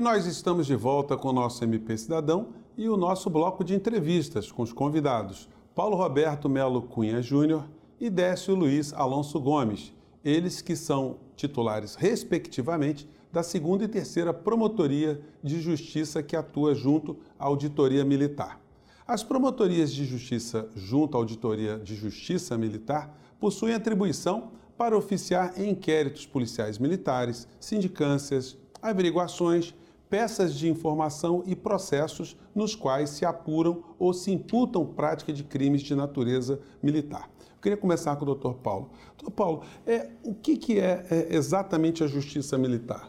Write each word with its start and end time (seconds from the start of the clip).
E 0.00 0.02
nós 0.02 0.24
estamos 0.24 0.66
de 0.66 0.74
volta 0.74 1.14
com 1.14 1.28
o 1.28 1.32
nosso 1.34 1.62
MP 1.62 1.94
Cidadão 1.98 2.54
e 2.74 2.88
o 2.88 2.96
nosso 2.96 3.28
bloco 3.28 3.62
de 3.62 3.74
entrevistas 3.74 4.50
com 4.50 4.62
os 4.62 4.72
convidados 4.72 5.46
Paulo 5.74 5.94
Roberto 5.94 6.48
Melo 6.48 6.80
Cunha 6.80 7.20
Júnior 7.20 7.68
e 8.00 8.08
Décio 8.08 8.54
Luiz 8.54 8.94
Alonso 8.94 9.38
Gomes, 9.38 9.92
eles 10.24 10.62
que 10.62 10.74
são 10.74 11.18
titulares, 11.36 11.96
respectivamente, 11.96 13.06
da 13.30 13.42
segunda 13.42 13.84
e 13.84 13.88
terceira 13.88 14.32
Promotoria 14.32 15.20
de 15.44 15.60
Justiça 15.60 16.22
que 16.22 16.34
atua 16.34 16.74
junto 16.74 17.18
à 17.38 17.44
Auditoria 17.44 18.02
Militar. 18.02 18.58
As 19.06 19.22
promotorias 19.22 19.92
de 19.92 20.06
justiça 20.06 20.66
junto 20.74 21.14
à 21.14 21.20
Auditoria 21.20 21.78
de 21.78 21.94
Justiça 21.94 22.56
Militar 22.56 23.14
possuem 23.38 23.74
atribuição 23.74 24.52
para 24.78 24.96
oficiar 24.96 25.60
em 25.60 25.72
inquéritos 25.72 26.24
policiais 26.24 26.78
militares, 26.78 27.46
sindicâncias, 27.60 28.56
averiguações, 28.80 29.74
peças 30.10 30.54
de 30.54 30.68
informação 30.68 31.44
e 31.46 31.54
processos 31.54 32.36
nos 32.52 32.74
quais 32.74 33.10
se 33.10 33.24
apuram 33.24 33.84
ou 33.96 34.12
se 34.12 34.32
imputam 34.32 34.84
prática 34.84 35.32
de 35.32 35.44
crimes 35.44 35.82
de 35.82 35.94
natureza 35.94 36.60
militar. 36.82 37.30
Eu 37.38 37.62
queria 37.62 37.78
começar 37.78 38.16
com 38.16 38.24
o 38.24 38.26
doutor 38.26 38.54
Paulo. 38.54 38.90
Doutor 39.16 39.30
Paulo, 39.30 39.62
é, 39.86 40.08
o 40.24 40.34
que, 40.34 40.56
que 40.56 40.80
é, 40.80 41.06
é 41.08 41.36
exatamente 41.36 42.02
a 42.02 42.08
justiça 42.08 42.58
militar? 42.58 43.08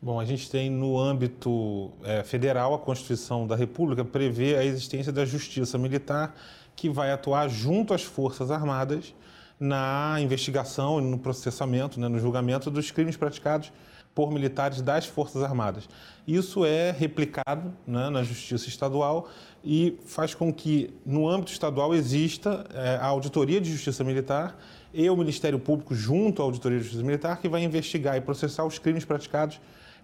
Bom, 0.00 0.18
a 0.18 0.24
gente 0.24 0.50
tem 0.50 0.70
no 0.70 0.98
âmbito 0.98 1.90
é, 2.02 2.22
federal, 2.22 2.74
a 2.74 2.78
Constituição 2.78 3.46
da 3.46 3.56
República 3.56 4.04
prevê 4.04 4.56
a 4.56 4.64
existência 4.64 5.12
da 5.12 5.24
Justiça 5.24 5.78
Militar, 5.78 6.34
que 6.76 6.88
vai 6.90 7.10
atuar 7.10 7.48
junto 7.48 7.94
às 7.94 8.02
Forças 8.02 8.50
Armadas 8.50 9.14
na 9.58 10.16
investigação 10.20 11.00
e 11.00 11.02
no 11.02 11.18
processamento, 11.18 11.98
né, 11.98 12.08
no 12.08 12.18
julgamento 12.18 12.70
dos 12.70 12.90
crimes 12.90 13.16
praticados 13.16 13.72
por 14.14 14.30
militares 14.30 14.80
das 14.80 15.06
Forças 15.06 15.42
Armadas. 15.42 15.88
Isso 16.26 16.64
é 16.64 16.90
replicado 16.92 17.74
né, 17.86 18.08
na 18.08 18.22
Justiça 18.22 18.68
Estadual 18.68 19.28
e 19.64 19.98
faz 20.06 20.34
com 20.34 20.52
que, 20.52 20.94
no 21.04 21.28
âmbito 21.28 21.52
estadual, 21.52 21.94
exista 21.94 22.64
é, 22.72 22.96
a 22.96 23.06
Auditoria 23.06 23.60
de 23.60 23.70
Justiça 23.70 24.04
Militar 24.04 24.56
e 24.92 25.10
o 25.10 25.16
Ministério 25.16 25.58
Público, 25.58 25.94
junto 25.94 26.40
à 26.40 26.44
Auditoria 26.44 26.78
de 26.78 26.84
Justiça 26.84 27.04
Militar, 27.04 27.40
que 27.40 27.48
vai 27.48 27.64
investigar 27.64 28.16
e 28.16 28.20
processar 28.20 28.64
os 28.64 28.78
crimes 28.78 29.04
praticados 29.04 29.60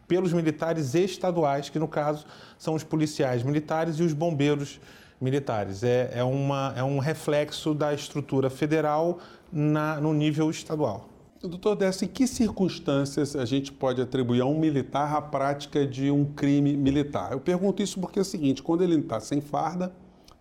pelos 0.08 0.32
militares 0.32 0.94
estaduais, 0.94 1.68
que, 1.68 1.78
no 1.78 1.86
caso, 1.86 2.26
são 2.58 2.74
os 2.74 2.82
policiais 2.82 3.44
militares 3.44 4.00
e 4.00 4.02
os 4.02 4.12
bombeiros 4.12 4.80
militares. 5.20 5.84
É, 5.84 6.10
é, 6.14 6.24
uma, 6.24 6.74
é 6.76 6.82
um 6.82 6.98
reflexo 6.98 7.74
da 7.74 7.94
estrutura 7.94 8.50
federal 8.50 9.20
na, 9.52 10.00
no 10.00 10.12
nível 10.12 10.50
estadual. 10.50 11.09
Doutor 11.48 11.74
Décio, 11.74 12.04
em 12.04 12.08
que 12.08 12.26
circunstâncias 12.26 13.34
a 13.34 13.46
gente 13.46 13.72
pode 13.72 14.02
atribuir 14.02 14.42
a 14.42 14.44
um 14.44 14.58
militar 14.58 15.14
a 15.16 15.22
prática 15.22 15.86
de 15.86 16.10
um 16.10 16.22
crime 16.22 16.76
militar? 16.76 17.32
Eu 17.32 17.40
pergunto 17.40 17.82
isso 17.82 17.98
porque 17.98 18.18
é 18.18 18.22
o 18.22 18.24
seguinte, 18.24 18.62
quando 18.62 18.84
ele 18.84 18.96
está 18.96 19.18
sem 19.20 19.40
farda, 19.40 19.90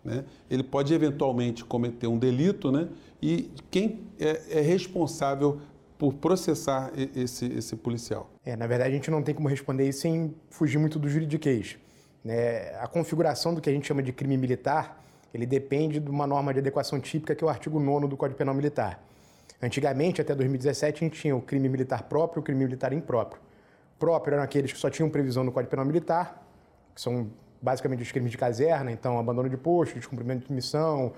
né, 0.03 0.25
ele 0.50 0.61
pode 0.61 0.94
eventualmente 0.94 1.64
cometer 1.64 2.08
um 2.08 2.17
delito, 2.17 2.70
né, 2.70 2.89
e 3.22 3.50
quem 3.72 4.02
é, 4.20 4.59
é 4.59 4.61
responsável 4.61 5.61
por 5.97 6.14
processar 6.16 6.92
esse, 7.16 7.45
esse 7.45 7.77
policial? 7.77 8.30
É, 8.45 8.58
na 8.58 8.67
verdade, 8.67 8.92
a 8.92 8.95
gente 8.95 9.09
não 9.09 9.23
tem 9.23 9.33
como 9.33 9.47
responder 9.47 9.88
isso 9.88 10.02
sem 10.02 10.36
fugir 10.50 10.80
muito 10.80 11.00
do 11.00 11.08
juridiquês. 11.08 11.77
Né? 12.23 12.75
A 12.77 12.88
configuração 12.88 13.53
do 13.53 13.61
que 13.61 13.70
a 13.70 13.73
gente 13.73 13.88
chama 13.88 14.03
de 14.03 14.11
crime 14.11 14.36
militar, 14.36 15.02
ele 15.33 15.45
depende 15.45 16.00
de 16.00 16.09
uma 16.09 16.27
norma 16.27 16.53
de 16.53 16.59
adequação 16.59 17.00
típica 17.00 17.33
que 17.36 17.44
é 17.44 17.47
o 17.47 17.50
artigo 17.50 17.80
9 17.80 18.08
do 18.08 18.17
Código 18.17 18.38
Penal 18.38 18.53
Militar. 18.53 19.02
Antigamente, 19.61 20.21
até 20.21 20.33
2017, 20.33 21.03
a 21.03 21.07
gente 21.07 21.19
tinha 21.19 21.35
o 21.35 21.41
crime 21.41 21.67
militar 21.67 22.03
próprio 22.03 22.39
e 22.39 22.41
o 22.41 22.43
crime 22.43 22.63
militar 22.63 22.93
impróprio. 22.93 23.41
Próprio 23.97 24.35
eram 24.35 24.43
aqueles 24.43 24.71
que 24.71 24.79
só 24.79 24.89
tinham 24.89 25.09
previsão 25.09 25.43
no 25.43 25.52
Código 25.52 25.69
Penal 25.69 25.85
Militar, 25.85 26.47
que 26.95 27.02
são 27.02 27.29
basicamente 27.61 28.02
os 28.02 28.11
crimes 28.11 28.31
de 28.31 28.37
caserna, 28.37 28.89
então 28.89 29.19
abandono 29.19 29.49
de 29.49 29.58
posto, 29.58 29.95
descumprimento 29.95 30.48
de 30.48 30.53
missão, 30.53 31.11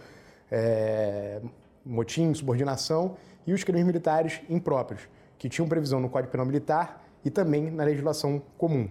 é, 0.51 1.40
motim, 1.85 2.34
subordinação, 2.34 3.16
e 3.46 3.53
os 3.53 3.63
crimes 3.63 3.85
militares 3.85 4.41
impróprios, 4.50 5.07
que 5.38 5.47
tinham 5.47 5.68
previsão 5.68 6.00
no 6.00 6.09
Código 6.09 6.31
Penal 6.31 6.46
Militar 6.47 7.06
e 7.24 7.30
também 7.30 7.69
na 7.69 7.84
legislação 7.84 8.41
comum. 8.57 8.90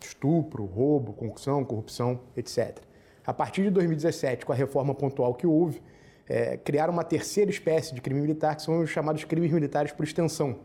Estupro, 0.00 0.64
roubo, 0.64 1.12
concussão, 1.12 1.64
corrupção, 1.64 2.20
etc. 2.36 2.78
A 3.26 3.34
partir 3.34 3.62
de 3.62 3.70
2017, 3.70 4.46
com 4.46 4.52
a 4.52 4.54
reforma 4.54 4.94
pontual 4.94 5.34
que 5.34 5.46
houve, 5.46 5.82
é, 6.30 6.56
criaram 6.56 6.92
uma 6.92 7.02
terceira 7.02 7.50
espécie 7.50 7.92
de 7.92 8.00
crime 8.00 8.20
militar, 8.20 8.54
que 8.54 8.62
são 8.62 8.80
os 8.80 8.88
chamados 8.88 9.24
crimes 9.24 9.50
militares 9.50 9.90
por 9.90 10.04
extensão, 10.04 10.60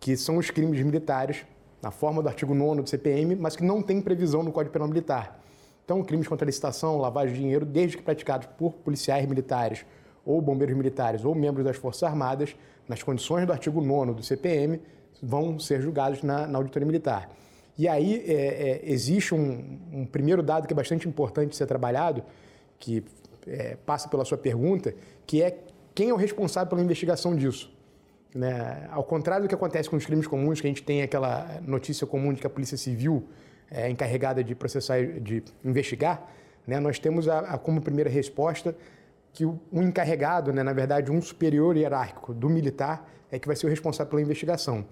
que 0.00 0.16
são 0.16 0.38
os 0.38 0.50
crimes 0.50 0.84
militares 0.84 1.46
na 1.80 1.92
forma 1.92 2.20
do 2.20 2.28
artigo 2.28 2.52
9 2.52 2.82
do 2.82 2.90
CPM, 2.90 3.36
mas 3.36 3.54
que 3.54 3.62
não 3.62 3.80
tem 3.80 4.00
previsão 4.00 4.42
no 4.42 4.50
Código 4.50 4.72
Penal 4.72 4.88
Militar. 4.88 5.40
Então, 5.84 6.02
crimes 6.02 6.26
contra 6.26 6.44
a 6.44 6.46
licitação, 6.46 6.98
lavagem 6.98 7.32
de 7.32 7.40
dinheiro, 7.40 7.64
desde 7.64 7.96
que 7.96 8.02
praticados 8.02 8.48
por 8.58 8.72
policiais 8.72 9.24
militares 9.24 9.86
ou 10.26 10.40
bombeiros 10.40 10.76
militares 10.76 11.24
ou 11.24 11.32
membros 11.32 11.64
das 11.64 11.76
Forças 11.76 12.02
Armadas, 12.02 12.56
nas 12.88 13.04
condições 13.04 13.46
do 13.46 13.52
artigo 13.52 13.80
9 13.80 14.14
do 14.14 14.22
CPM, 14.24 14.80
vão 15.22 15.60
ser 15.60 15.80
julgados 15.80 16.24
na, 16.24 16.48
na 16.48 16.58
auditoria 16.58 16.86
militar. 16.86 17.30
E 17.78 17.86
aí 17.86 18.24
é, 18.26 18.32
é, 18.32 18.80
existe 18.84 19.32
um, 19.32 19.78
um, 19.92 20.06
primeiro 20.06 20.42
dado 20.42 20.66
que 20.66 20.72
é 20.72 20.76
bastante 20.76 21.08
importante 21.08 21.54
ser 21.54 21.66
trabalhado, 21.66 22.24
que 22.78 23.04
é, 23.46 23.76
passa 23.86 24.08
pela 24.08 24.24
sua 24.24 24.38
pergunta, 24.38 24.94
que 25.26 25.42
é 25.42 25.58
quem 25.94 26.08
é 26.08 26.12
o 26.12 26.16
responsável 26.16 26.68
pela 26.68 26.82
investigação 26.82 27.34
disso. 27.36 27.72
Né? 28.34 28.88
Ao 28.90 29.04
contrário 29.04 29.44
do 29.44 29.48
que 29.48 29.54
acontece 29.54 29.90
com 29.90 29.96
os 29.96 30.06
crimes 30.06 30.26
comuns, 30.26 30.60
que 30.60 30.66
a 30.66 30.70
gente 30.70 30.82
tem 30.82 31.02
aquela 31.02 31.60
notícia 31.66 32.06
comum 32.06 32.32
de 32.32 32.40
que 32.40 32.46
a 32.46 32.50
Polícia 32.50 32.76
Civil 32.78 33.28
é 33.70 33.90
encarregada 33.90 34.42
de 34.42 34.54
processar, 34.54 35.02
de 35.20 35.42
investigar, 35.64 36.30
né? 36.66 36.80
nós 36.80 36.98
temos 36.98 37.28
a, 37.28 37.40
a, 37.40 37.58
como 37.58 37.80
primeira 37.80 38.08
resposta 38.08 38.74
que 39.32 39.44
o, 39.44 39.58
um 39.72 39.82
encarregado, 39.82 40.52
né, 40.52 40.62
na 40.62 40.72
verdade 40.72 41.10
um 41.10 41.20
superior 41.20 41.76
hierárquico 41.76 42.34
do 42.34 42.50
militar, 42.50 43.10
é 43.30 43.38
que 43.38 43.46
vai 43.46 43.56
ser 43.56 43.66
o 43.66 43.70
responsável 43.70 44.10
pela 44.10 44.20
investigação. 44.20 44.84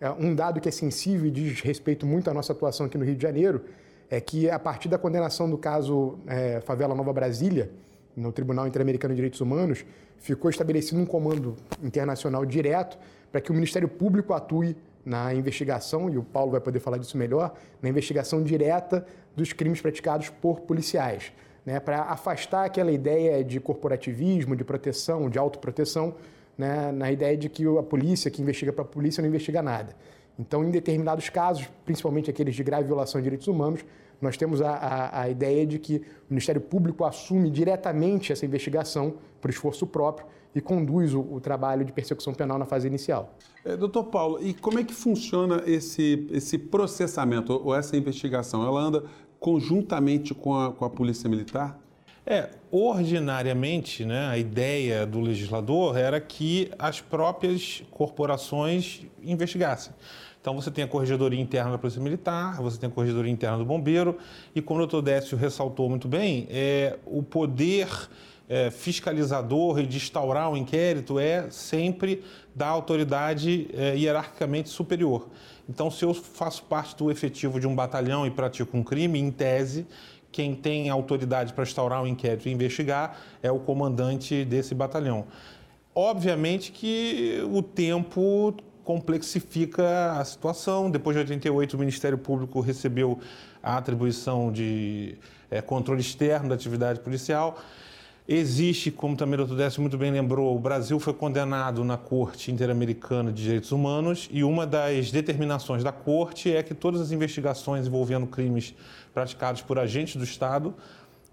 É, 0.00 0.10
um 0.10 0.34
dado 0.34 0.60
que 0.60 0.68
é 0.68 0.72
sensível 0.72 1.26
e 1.26 1.30
diz 1.30 1.60
respeito 1.60 2.06
muito 2.06 2.30
à 2.30 2.34
nossa 2.34 2.52
atuação 2.52 2.86
aqui 2.86 2.96
no 2.96 3.04
Rio 3.04 3.14
de 3.14 3.22
Janeiro 3.22 3.64
é 4.10 4.20
que 4.20 4.50
a 4.50 4.58
partir 4.58 4.88
da 4.88 4.98
condenação 4.98 5.48
do 5.48 5.56
caso 5.56 6.18
é, 6.26 6.60
Favela 6.62 6.94
Nova 6.94 7.12
Brasília, 7.12 7.70
no 8.16 8.32
Tribunal 8.32 8.66
Interamericano 8.66 9.12
de 9.12 9.16
Direitos 9.16 9.40
Humanos, 9.40 9.84
ficou 10.18 10.50
estabelecido 10.50 11.00
um 11.00 11.06
comando 11.06 11.56
internacional 11.82 12.44
direto 12.44 12.98
para 13.30 13.40
que 13.40 13.50
o 13.50 13.54
Ministério 13.54 13.88
Público 13.88 14.32
atue 14.32 14.76
na 15.04 15.34
investigação, 15.34 16.08
e 16.08 16.16
o 16.16 16.22
Paulo 16.22 16.52
vai 16.52 16.60
poder 16.60 16.78
falar 16.78 16.98
disso 16.98 17.18
melhor, 17.18 17.54
na 17.80 17.88
investigação 17.88 18.42
direta 18.42 19.04
dos 19.34 19.52
crimes 19.52 19.80
praticados 19.80 20.28
por 20.28 20.60
policiais, 20.60 21.32
né, 21.66 21.80
para 21.80 22.02
afastar 22.02 22.64
aquela 22.64 22.92
ideia 22.92 23.42
de 23.42 23.58
corporativismo, 23.58 24.54
de 24.54 24.62
proteção, 24.62 25.28
de 25.28 25.38
autoproteção, 25.38 26.14
né, 26.56 26.92
na 26.92 27.10
ideia 27.10 27.36
de 27.36 27.48
que 27.48 27.64
a 27.66 27.82
polícia 27.82 28.30
que 28.30 28.40
investiga 28.40 28.72
para 28.72 28.82
a 28.82 28.86
polícia 28.86 29.20
não 29.20 29.28
investiga 29.28 29.62
nada. 29.62 29.96
Então, 30.38 30.64
em 30.64 30.70
determinados 30.70 31.28
casos, 31.28 31.68
principalmente 31.84 32.30
aqueles 32.30 32.54
de 32.54 32.62
grave 32.62 32.84
violação 32.84 33.20
de 33.20 33.24
direitos 33.24 33.48
humanos, 33.48 33.84
nós 34.20 34.36
temos 34.36 34.62
a, 34.62 34.70
a, 34.70 35.22
a, 35.22 35.28
ideia 35.28 35.66
de 35.66 35.78
que 35.78 35.96
o 35.96 36.02
Ministério 36.30 36.60
Público 36.60 37.04
assume 37.04 37.50
diretamente 37.50 38.32
essa 38.32 38.46
investigação 38.46 39.14
por 39.40 39.50
esforço 39.50 39.84
próprio 39.86 40.26
e 40.54 40.60
conduz 40.60 41.12
o, 41.12 41.20
o 41.20 41.40
trabalho 41.40 41.84
de 41.84 41.92
persecução 41.92 42.32
penal 42.32 42.56
na 42.56 42.64
fase 42.64 42.86
inicial. 42.86 43.36
É, 43.64 43.76
doutor 43.76 44.04
Paulo, 44.04 44.38
e 44.40 44.54
como 44.54 44.78
é 44.78 44.84
que 44.84 44.94
funciona 44.94 45.62
esse, 45.66 46.28
esse 46.30 46.56
processamento 46.56 47.52
ou 47.52 47.74
essa 47.74 47.96
investigação? 47.96 48.64
Ela 48.64 48.80
anda 48.80 49.04
conjuntamente 49.40 50.32
com 50.34 50.54
a, 50.56 50.72
com 50.72 50.84
a 50.84 50.90
Polícia 50.90 51.28
Militar? 51.28 51.81
É, 52.24 52.50
ordinariamente, 52.70 54.04
né, 54.04 54.28
a 54.28 54.38
ideia 54.38 55.04
do 55.04 55.20
legislador 55.20 55.96
era 55.96 56.20
que 56.20 56.70
as 56.78 57.00
próprias 57.00 57.82
corporações 57.90 59.02
investigassem. 59.22 59.92
Então 60.40 60.54
você 60.54 60.70
tem 60.70 60.84
a 60.84 60.88
corregedoria 60.88 61.40
interna 61.40 61.72
da 61.72 61.78
Polícia 61.78 62.00
Militar, 62.00 62.60
você 62.62 62.78
tem 62.78 62.88
a 62.88 62.92
corregedoria 62.92 63.30
interna 63.30 63.58
do 63.58 63.64
Bombeiro, 63.64 64.18
e 64.54 64.62
como 64.62 64.78
o 64.80 64.86
doutor 64.86 65.02
Décio 65.02 65.36
ressaltou 65.36 65.88
muito 65.88 66.06
bem, 66.06 66.46
é, 66.50 66.96
o 67.06 67.22
poder 67.22 67.88
é, 68.48 68.70
fiscalizador 68.70 69.80
e 69.80 69.86
de 69.86 69.96
instaurar 69.96 70.50
um 70.50 70.56
inquérito 70.56 71.18
é 71.18 71.50
sempre 71.50 72.22
da 72.54 72.66
autoridade 72.66 73.68
é, 73.72 73.96
hierarquicamente 73.96 74.68
superior. 74.68 75.28
Então, 75.68 75.90
se 75.90 76.04
eu 76.04 76.12
faço 76.12 76.64
parte 76.64 76.96
do 76.96 77.10
efetivo 77.10 77.58
de 77.58 77.66
um 77.66 77.74
batalhão 77.74 78.26
e 78.26 78.30
pratico 78.30 78.76
um 78.76 78.82
crime, 78.82 79.18
em 79.18 79.30
tese, 79.30 79.86
quem 80.32 80.54
tem 80.54 80.88
autoridade 80.88 81.52
para 81.52 81.62
instaurar 81.62 82.02
um 82.02 82.06
inquérito 82.06 82.48
e 82.48 82.52
investigar 82.52 83.18
é 83.42 83.52
o 83.52 83.60
comandante 83.60 84.44
desse 84.44 84.74
batalhão. 84.74 85.26
Obviamente 85.94 86.72
que 86.72 87.40
o 87.52 87.62
tempo 87.62 88.56
complexifica 88.82 90.12
a 90.12 90.24
situação. 90.24 90.90
Depois 90.90 91.14
de 91.14 91.20
88, 91.20 91.74
o 91.74 91.78
Ministério 91.78 92.18
Público 92.18 92.60
recebeu 92.60 93.20
a 93.62 93.76
atribuição 93.76 94.50
de 94.50 95.16
é, 95.50 95.60
controle 95.60 96.00
externo 96.00 96.48
da 96.48 96.54
atividade 96.54 97.00
policial. 97.00 97.58
Existe, 98.26 98.92
como 98.92 99.16
também 99.16 99.38
o 99.40 99.44
Dr. 99.44 99.56
Décio 99.56 99.80
muito 99.80 99.98
bem 99.98 100.12
lembrou, 100.12 100.54
o 100.54 100.58
Brasil 100.58 101.00
foi 101.00 101.12
condenado 101.12 101.82
na 101.82 101.96
Corte 101.96 102.52
Interamericana 102.52 103.32
de 103.32 103.42
Direitos 103.42 103.72
Humanos 103.72 104.28
e 104.30 104.44
uma 104.44 104.64
das 104.64 105.10
determinações 105.10 105.82
da 105.82 105.90
Corte 105.90 106.54
é 106.54 106.62
que 106.62 106.72
todas 106.72 107.00
as 107.00 107.10
investigações 107.10 107.88
envolvendo 107.88 108.28
crimes 108.28 108.74
praticados 109.12 109.60
por 109.60 109.76
agentes 109.76 110.14
do 110.14 110.22
Estado 110.22 110.72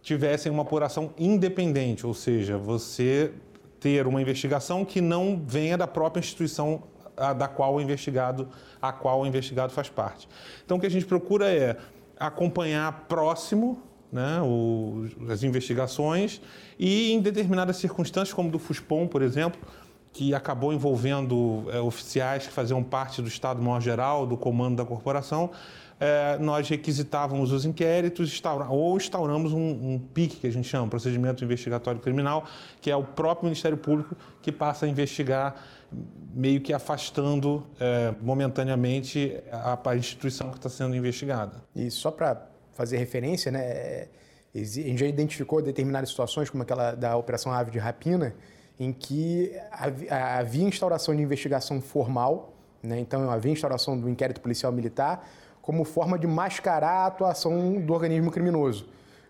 tivessem 0.01 0.51
uma 0.51 0.63
apuração 0.63 1.13
independente, 1.15 2.07
ou 2.07 2.13
seja, 2.15 2.57
você 2.57 3.31
ter 3.79 4.07
uma 4.07 4.19
investigação 4.19 4.83
que 4.83 4.99
não 4.99 5.39
venha 5.45 5.77
da 5.77 5.85
própria 5.85 6.19
instituição 6.19 6.81
da 7.37 7.47
qual 7.47 7.75
o 7.75 7.81
investigado, 7.81 8.47
a 8.81 8.91
qual 8.91 9.21
o 9.21 9.27
investigado 9.27 9.71
faz 9.71 9.89
parte. 9.89 10.27
Então, 10.65 10.77
o 10.77 10.79
que 10.79 10.87
a 10.87 10.91
gente 10.91 11.05
procura 11.05 11.51
é 11.51 11.77
acompanhar 12.17 13.05
próximo 13.07 13.88
né, 14.11 14.41
o, 14.41 15.07
as 15.29 15.43
investigações 15.43 16.41
e, 16.77 17.11
em 17.11 17.21
determinadas 17.21 17.77
circunstâncias, 17.77 18.33
como 18.33 18.49
do 18.49 18.59
FUSPOM, 18.59 19.07
por 19.07 19.21
exemplo, 19.21 19.59
que 20.11 20.33
acabou 20.33 20.73
envolvendo 20.73 21.65
é, 21.71 21.79
oficiais 21.79 22.47
que 22.47 22.53
faziam 22.53 22.83
parte 22.83 23.21
do 23.21 23.27
Estado-Maior-Geral, 23.27 24.25
do 24.25 24.35
comando 24.35 24.77
da 24.77 24.85
corporação, 24.85 25.51
é, 25.99 26.37
nós 26.39 26.67
requisitávamos 26.69 27.51
os 27.51 27.65
inquéritos 27.65 28.31
instaura, 28.31 28.67
ou 28.69 28.95
instauramos 28.95 29.51
um, 29.51 29.57
um 29.59 29.99
PIC, 30.13 30.37
que 30.37 30.47
a 30.47 30.51
gente 30.51 30.67
chama, 30.67 30.87
Procedimento 30.87 31.43
Investigatório 31.43 31.99
Criminal, 31.99 32.45
que 32.81 32.89
é 32.89 32.95
o 32.95 33.03
próprio 33.03 33.45
Ministério 33.45 33.77
Público 33.77 34.15
que 34.41 34.51
passa 34.51 34.85
a 34.85 34.89
investigar, 34.89 35.55
meio 36.33 36.61
que 36.61 36.71
afastando 36.71 37.65
é, 37.79 38.13
momentaneamente 38.21 39.35
a, 39.51 39.77
a 39.83 39.95
instituição 39.95 40.49
que 40.51 40.57
está 40.57 40.69
sendo 40.69 40.95
investigada. 40.95 41.61
E 41.75 41.91
só 41.91 42.09
para 42.09 42.47
fazer 42.79 42.95
referência, 42.95 43.51
né, 43.51 44.07
a 44.55 44.57
gente 44.57 44.97
já 44.97 45.05
identificou 45.05 45.61
determinadas 45.61 46.07
situações, 46.07 46.49
como 46.49 46.63
aquela 46.63 46.95
da 46.95 47.17
Operação 47.17 47.51
Ave 47.51 47.71
de 47.71 47.77
Rapina, 47.77 48.33
em 48.79 48.93
que 48.93 49.51
havia 50.09 50.63
instauração 50.63 51.13
de 51.13 51.21
investigação 51.21 51.81
formal, 51.81 52.53
né, 52.81 52.97
então 52.97 53.29
havia 53.29 53.51
instauração 53.51 53.99
do 53.99 54.07
inquérito 54.07 54.39
policial 54.39 54.71
militar, 54.71 55.27
como 55.61 55.83
forma 55.83 56.17
de 56.17 56.25
mascarar 56.25 57.03
a 57.03 57.05
atuação 57.07 57.81
do 57.81 57.93
organismo 57.93 58.31
criminoso. 58.31 58.87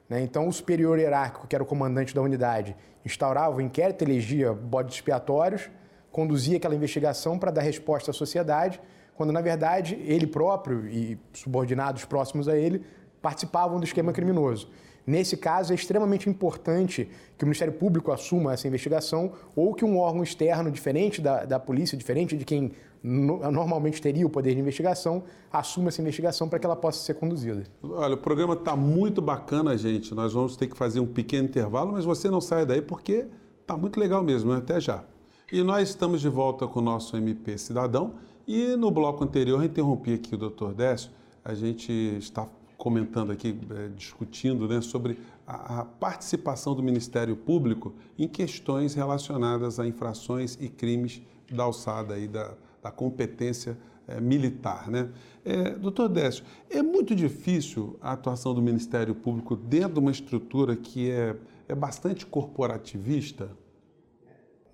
Né? 0.07 0.21
Então, 0.21 0.47
o 0.47 0.53
superior 0.53 0.99
hierárquico, 0.99 1.47
que 1.47 1.55
era 1.55 1.63
o 1.63 1.65
comandante 1.65 2.13
da 2.13 2.21
unidade, 2.21 2.75
instaurava 3.03 3.57
o 3.57 3.61
inquérito, 3.61 4.03
elegia 4.03 4.53
bodes 4.53 4.93
expiatórios, 4.93 5.71
conduzia 6.11 6.57
aquela 6.57 6.75
investigação 6.75 7.39
para 7.39 7.49
dar 7.49 7.61
resposta 7.61 8.11
à 8.11 8.13
sociedade, 8.13 8.79
quando, 9.15 9.33
na 9.33 9.41
verdade, 9.41 9.95
ele 10.05 10.27
próprio 10.27 10.87
e 10.87 11.19
subordinados 11.33 12.05
próximos 12.05 12.47
a 12.47 12.55
ele 12.55 12.85
participavam 13.21 13.79
do 13.79 13.85
esquema 13.85 14.11
criminoso. 14.11 14.69
Nesse 15.05 15.35
caso, 15.35 15.71
é 15.71 15.75
extremamente 15.75 16.29
importante 16.29 17.09
que 17.35 17.43
o 17.43 17.47
Ministério 17.47 17.73
Público 17.73 18.11
assuma 18.11 18.53
essa 18.53 18.67
investigação 18.67 19.31
ou 19.55 19.73
que 19.73 19.83
um 19.83 19.97
órgão 19.97 20.21
externo, 20.21 20.69
diferente 20.69 21.19
da, 21.19 21.45
da 21.45 21.59
polícia, 21.59 21.97
diferente 21.97 22.37
de 22.37 22.45
quem 22.45 22.73
no, 23.01 23.51
normalmente 23.51 24.01
teria 24.01 24.25
o 24.25 24.29
poder 24.29 24.53
de 24.53 24.59
investigação, 24.59 25.23
assuma 25.51 25.87
essa 25.87 26.01
investigação 26.01 26.47
para 26.47 26.59
que 26.59 26.65
ela 26.65 26.75
possa 26.75 27.03
ser 27.03 27.15
conduzida. 27.15 27.63
Olha, 27.81 28.13
o 28.13 28.17
programa 28.17 28.53
está 28.53 28.75
muito 28.75 29.21
bacana, 29.21 29.75
gente. 29.77 30.13
Nós 30.13 30.33
vamos 30.33 30.55
ter 30.55 30.67
que 30.67 30.77
fazer 30.77 30.99
um 30.99 31.07
pequeno 31.07 31.47
intervalo, 31.47 31.93
mas 31.93 32.05
você 32.05 32.29
não 32.29 32.41
sai 32.41 32.65
daí 32.65 32.81
porque 32.81 33.25
está 33.61 33.75
muito 33.75 33.99
legal 33.99 34.23
mesmo, 34.23 34.51
né? 34.51 34.59
até 34.59 34.79
já. 34.79 35.03
E 35.51 35.63
nós 35.63 35.89
estamos 35.89 36.21
de 36.21 36.29
volta 36.29 36.67
com 36.67 36.79
o 36.79 36.83
nosso 36.83 37.17
MP 37.17 37.57
Cidadão. 37.57 38.13
E 38.47 38.75
no 38.75 38.91
bloco 38.91 39.23
anterior, 39.23 39.63
interrompi 39.63 40.13
aqui 40.13 40.35
o 40.35 40.37
Dr. 40.37 40.73
Décio, 40.75 41.11
a 41.43 41.53
gente 41.53 41.91
está 41.91 42.47
comentando 42.79 43.31
aqui, 43.31 43.59
é, 43.71 43.89
discutindo 43.89 44.65
né, 44.65 44.79
sobre 44.79 45.19
a, 45.45 45.83
participação 45.83 46.73
do 46.73 46.81
Ministério 46.81 47.35
Público 47.35 47.93
em 48.17 48.25
questões 48.27 48.95
relacionadas 48.95 49.81
a 49.81 49.85
infrações 49.85 50.57
e 50.61 50.69
crimes 50.69 51.21
da 51.51 51.63
alçada 51.63 52.13
aí 52.13 52.25
da, 52.25 52.53
da 52.81 52.89
competência 52.89 53.77
é, 54.07 54.21
militar. 54.21 54.89
Né? 54.89 55.09
É, 55.43 55.71
doutor 55.71 56.07
Décio, 56.07 56.45
é 56.69 56.81
muito 56.81 57.13
difícil 57.13 57.99
a 58.01 58.13
atuação 58.13 58.53
do 58.53 58.61
Ministério 58.61 59.13
Público 59.13 59.57
dentro 59.57 59.95
de 59.95 59.99
uma 59.99 60.11
estrutura 60.11 60.73
que 60.77 61.11
é, 61.11 61.35
é 61.67 61.75
bastante 61.75 62.25
corporativista? 62.25 63.51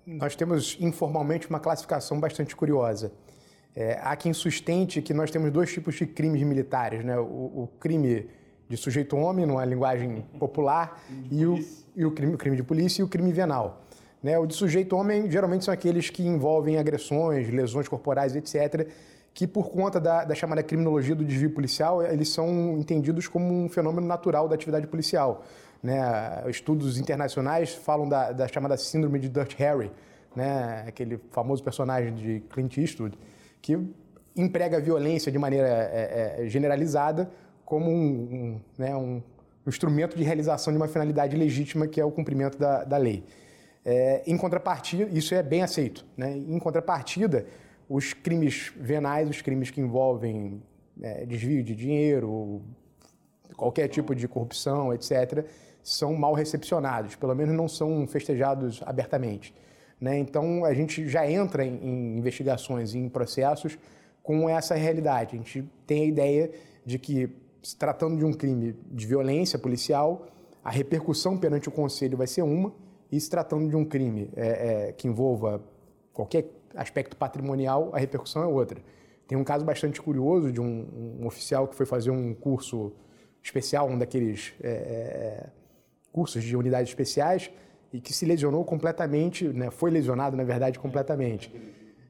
Nós 0.06 0.36
temos 0.36 0.76
informalmente 0.78 1.50
uma 1.50 1.58
classificação 1.58 2.20
bastante 2.20 2.54
curiosa. 2.54 3.12
É, 3.76 4.00
há 4.02 4.16
quem 4.16 4.32
sustente 4.32 5.02
que 5.02 5.12
nós 5.12 5.30
temos 5.30 5.52
dois 5.52 5.70
tipos 5.70 5.96
de 5.96 6.06
crimes 6.06 6.42
militares, 6.42 7.04
né? 7.04 7.18
o, 7.18 7.22
o 7.22 7.70
crime 7.78 8.26
de 8.66 8.76
sujeito 8.76 9.14
homem, 9.16 9.44
numa 9.44 9.66
linguagem 9.66 10.24
popular, 10.38 10.98
e 11.30 11.44
o, 11.44 11.62
e 11.94 12.04
o, 12.06 12.10
crime, 12.10 12.34
o 12.34 12.38
crime 12.38 12.56
de 12.56 12.62
polícia 12.62 13.02
e 13.02 13.04
o 13.04 13.08
crime 13.08 13.30
venal. 13.32 13.82
Né? 14.22 14.38
O 14.38 14.46
de 14.46 14.54
sujeito 14.54 14.96
homem 14.96 15.30
geralmente 15.30 15.66
são 15.66 15.74
aqueles 15.74 16.08
que 16.08 16.26
envolvem 16.26 16.78
agressões, 16.78 17.50
lesões 17.50 17.86
corporais, 17.86 18.34
etc., 18.34 18.88
que 19.34 19.46
por 19.46 19.68
conta 19.68 20.00
da, 20.00 20.24
da, 20.24 20.34
chamada 20.34 20.62
criminologia 20.62 21.14
do 21.14 21.22
desvio 21.22 21.50
policial, 21.50 22.02
eles 22.02 22.30
são 22.30 22.78
entendidos 22.78 23.28
como 23.28 23.52
um 23.52 23.68
fenômeno 23.68 24.06
natural 24.06 24.48
da 24.48 24.54
atividade 24.54 24.86
policial. 24.86 25.44
Né? 25.82 26.00
Estudos 26.48 26.98
internacionais 26.98 27.74
falam 27.74 28.08
da, 28.08 28.32
da 28.32 28.48
chamada 28.48 28.78
síndrome 28.78 29.18
de 29.18 29.28
Dirty 29.28 29.54
Harry, 29.58 29.92
né? 30.34 30.86
aquele 30.88 31.20
famoso 31.30 31.62
personagem 31.62 32.14
de 32.14 32.40
Clint 32.48 32.78
Eastwood, 32.78 33.18
que 33.66 33.76
emprega 34.36 34.76
a 34.76 34.80
violência 34.80 35.32
de 35.32 35.38
maneira 35.38 35.66
é, 35.66 36.44
é, 36.44 36.48
generalizada 36.48 37.28
como 37.64 37.90
um, 37.90 37.96
um, 37.96 38.60
né, 38.78 38.94
um, 38.94 39.20
instrumento 39.66 40.16
de 40.16 40.22
realização 40.22 40.72
de 40.72 40.76
uma 40.76 40.86
finalidade 40.86 41.36
legítima, 41.36 41.88
que 41.88 42.00
é 42.00 42.04
o 42.04 42.12
cumprimento 42.12 42.56
da, 42.56 42.84
da 42.84 42.96
lei. 42.96 43.24
É, 43.84 44.22
em 44.24 44.36
contrapartida, 44.36 45.10
isso 45.10 45.34
é 45.34 45.42
bem 45.42 45.62
aceito. 45.62 46.06
Né? 46.16 46.36
Em 46.36 46.60
contrapartida, 46.60 47.44
os 47.88 48.12
crimes 48.12 48.72
venais, 48.76 49.28
os 49.28 49.42
crimes 49.42 49.68
que 49.68 49.80
envolvem 49.80 50.62
é, 51.02 51.26
desvio 51.26 51.64
de 51.64 51.74
dinheiro, 51.74 52.62
qualquer 53.56 53.88
tipo 53.88 54.14
de 54.14 54.28
corrupção, 54.28 54.94
etc., 54.94 55.44
são 55.82 56.14
mal 56.14 56.34
recepcionados, 56.34 57.16
pelo 57.16 57.34
menos 57.34 57.56
não 57.56 57.66
são 57.66 58.06
festejados 58.06 58.80
abertamente. 58.86 59.52
Né? 60.00 60.18
Então, 60.18 60.64
a 60.64 60.74
gente 60.74 61.08
já 61.08 61.28
entra 61.30 61.64
em, 61.64 61.76
em 61.76 62.18
investigações 62.18 62.94
e 62.94 62.98
em 62.98 63.08
processos 63.08 63.78
com 64.22 64.48
essa 64.48 64.74
realidade. 64.74 65.34
A 65.34 65.38
gente 65.38 65.64
tem 65.86 66.02
a 66.02 66.06
ideia 66.06 66.50
de 66.84 66.98
que, 66.98 67.30
se 67.62 67.76
tratando 67.76 68.16
de 68.16 68.24
um 68.24 68.32
crime 68.32 68.74
de 68.90 69.06
violência 69.06 69.58
policial, 69.58 70.26
a 70.62 70.70
repercussão 70.70 71.38
perante 71.38 71.68
o 71.68 71.72
conselho 71.72 72.16
vai 72.16 72.26
ser 72.26 72.42
uma, 72.42 72.72
e 73.10 73.20
se 73.20 73.30
tratando 73.30 73.68
de 73.68 73.76
um 73.76 73.84
crime 73.84 74.30
é, 74.34 74.88
é, 74.88 74.92
que 74.92 75.06
envolva 75.06 75.62
qualquer 76.12 76.50
aspecto 76.74 77.16
patrimonial, 77.16 77.90
a 77.92 77.98
repercussão 77.98 78.42
é 78.42 78.46
outra. 78.46 78.80
Tem 79.26 79.38
um 79.38 79.44
caso 79.44 79.64
bastante 79.64 80.02
curioso 80.02 80.52
de 80.52 80.60
um, 80.60 81.18
um 81.20 81.26
oficial 81.26 81.66
que 81.68 81.74
foi 81.74 81.86
fazer 81.86 82.10
um 82.10 82.34
curso 82.34 82.92
especial, 83.42 83.88
um 83.88 83.98
daqueles 83.98 84.54
é, 84.60 84.68
é 84.68 85.46
cursos 86.12 86.42
de 86.42 86.56
unidades 86.56 86.88
especiais, 86.88 87.50
e 87.92 88.00
que 88.00 88.12
se 88.12 88.24
lesionou 88.24 88.64
completamente, 88.64 89.46
né, 89.48 89.70
foi 89.70 89.90
lesionado, 89.90 90.36
na 90.36 90.44
verdade, 90.44 90.78
completamente. 90.78 91.52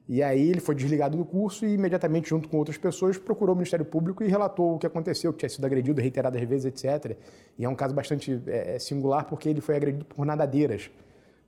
E 0.09 0.23
aí 0.23 0.49
ele 0.49 0.61
foi 0.61 0.73
desligado 0.73 1.17
do 1.17 1.25
curso 1.25 1.65
e 1.65 1.73
imediatamente, 1.73 2.29
junto 2.29 2.47
com 2.47 2.57
outras 2.57 2.77
pessoas, 2.77 3.17
procurou 3.17 3.53
o 3.53 3.57
Ministério 3.57 3.85
Público 3.85 4.23
e 4.23 4.27
relatou 4.27 4.75
o 4.75 4.79
que 4.79 4.87
aconteceu, 4.87 5.33
que 5.33 5.39
tinha 5.39 5.49
sido 5.49 5.65
agredido 5.65 6.01
reiteradas 6.01 6.41
vezes, 6.43 6.65
etc. 6.65 7.17
E 7.57 7.65
é 7.65 7.69
um 7.69 7.75
caso 7.75 7.93
bastante 7.93 8.41
é, 8.47 8.75
é, 8.75 8.79
singular 8.79 9.25
porque 9.25 9.49
ele 9.49 9.59
foi 9.59 9.75
agredido 9.75 10.05
por 10.05 10.25
nadadeiras. 10.25 10.89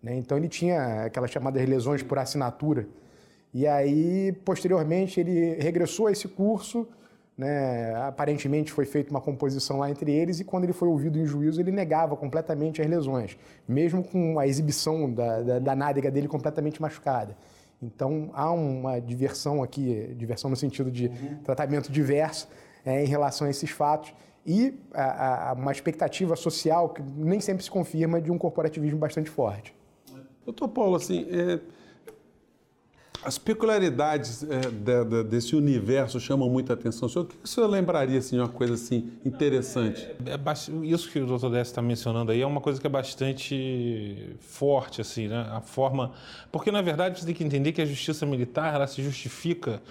Né? 0.04 0.16
Então 0.18 0.38
ele 0.38 0.50
tinha 0.50 1.06
aquelas 1.06 1.32
chamadas 1.32 1.66
lesões 1.68 2.04
por 2.04 2.20
assinatura. 2.20 2.86
E 3.54 3.66
aí, 3.66 4.34
posteriormente, 4.44 5.22
ele 5.22 5.56
regressou 5.56 6.08
a 6.08 6.12
esse 6.12 6.28
curso, 6.28 6.86
né? 7.40 7.96
Aparentemente 7.96 8.70
foi 8.70 8.84
feita 8.84 9.12
uma 9.12 9.22
composição 9.22 9.80
lá 9.80 9.90
entre 9.90 10.12
eles 10.12 10.42
e 10.42 10.44
quando 10.44 10.66
ele 10.66 10.74
foi 10.74 10.90
ouvido 10.90 11.18
em 11.18 11.26
juízo 11.26 11.62
ele 11.62 11.72
negava 11.72 12.18
completamente 12.18 12.82
as 12.82 12.88
lesões, 12.88 13.38
mesmo 13.66 14.04
com 14.04 14.38
a 14.38 14.46
exibição 14.46 15.10
da, 15.10 15.42
da, 15.42 15.60
da 15.60 15.74
nádega 15.74 16.12
dele 16.12 16.28
completamente 16.28 16.82
machucada. 16.82 17.38
Então 17.82 18.30
há 18.34 18.52
uma 18.52 19.00
diversão 19.00 19.64
aqui, 19.64 20.14
diversão 20.18 20.50
no 20.50 20.58
sentido 20.58 20.92
de 20.92 21.08
uhum. 21.08 21.38
tratamento 21.42 21.90
diverso 21.90 22.50
é, 22.86 23.06
em 23.06 23.08
relação 23.08 23.48
a 23.48 23.50
esses 23.50 23.70
fatos 23.70 24.14
e 24.46 24.78
a, 24.94 25.52
a, 25.52 25.54
uma 25.54 25.72
expectativa 25.72 26.36
social 26.36 26.90
que 26.90 27.02
nem 27.02 27.40
sempre 27.40 27.64
se 27.64 27.72
confirma 27.72 28.20
de 28.20 28.30
um 28.30 28.38
corporativismo 28.38 29.00
bastante 29.00 29.30
forte. 29.30 29.74
Doutor 30.44 30.68
Paulo, 30.68 30.98
assim, 30.98 31.26
é 31.30 31.58
as 33.24 33.38
peculiaridades 33.38 34.44
é, 34.44 34.62
de, 34.62 35.06
de, 35.06 35.24
desse 35.24 35.56
universo 35.56 36.20
chamam 36.20 36.50
muita 36.50 36.74
atenção. 36.74 37.08
O 37.08 37.10
senhor, 37.10 37.26
o 37.26 37.28
que 37.28 37.36
o 37.44 37.48
senhor 37.48 37.68
lembraria 37.68 38.20
assim, 38.20 38.36
de 38.36 38.42
uma 38.42 38.50
coisa 38.50 38.74
assim 38.74 39.12
interessante? 39.26 40.08
É, 40.26 40.32
é, 40.32 40.86
isso 40.86 41.10
que 41.12 41.20
o 41.20 41.26
doutor 41.26 41.50
Décio 41.52 41.72
está 41.72 41.82
mencionando 41.82 42.32
aí 42.32 42.42
é 42.42 42.48
uma 42.48 42.62
coisa 42.62 42.80
que 42.80 42.88
é 42.88 42.90
bastante 42.90 44.36
forte, 44.40 45.02
assim, 45.02 45.28
né? 45.28 45.48
A 45.52 45.62
forma. 45.62 46.14
Porque, 46.52 46.72
na 46.72 46.82
verdade, 46.82 47.20
você 47.20 47.26
tem 47.26 47.36
que 47.36 47.44
entender 47.44 47.72
que 47.72 47.82
a 47.82 47.86
justiça 47.86 48.26
militar 48.26 48.74
ela 48.74 48.88
se 48.88 49.04
justifica, 49.04 49.82